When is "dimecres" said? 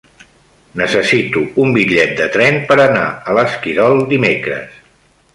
4.15-4.81